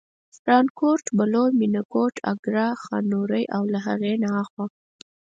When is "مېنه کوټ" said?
1.59-2.15